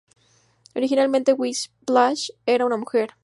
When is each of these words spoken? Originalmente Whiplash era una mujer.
Originalmente 0.73 1.31
Whiplash 1.31 2.31
era 2.47 2.65
una 2.65 2.77
mujer. 2.77 3.11